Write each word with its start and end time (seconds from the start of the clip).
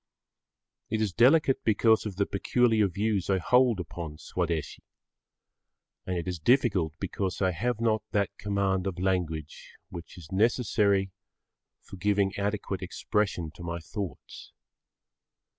It 0.89 0.99
is 0.99 1.13
delicate 1.13 1.63
because 1.63 2.07
of 2.07 2.15
the 2.15 2.25
peculiar 2.25 2.87
views 2.87 3.29
I 3.29 3.37
hold 3.37 3.79
upon 3.79 4.17
Swadeshi, 4.17 4.79
and 6.07 6.17
it 6.17 6.27
is 6.27 6.39
difficult 6.39 6.95
because 6.99 7.39
I 7.39 7.51
have 7.51 7.79
not 7.79 8.01
that 8.09 8.35
command 8.39 8.87
of 8.87 8.97
language 8.97 9.75
which 9.89 10.17
is 10.17 10.31
necessary 10.31 11.11
for 11.83 11.97
giving 11.97 12.35
adequate 12.35 12.81
expression 12.81 13.51
to 13.51 13.61
my 13.63 13.77
thoughts. 13.77 14.53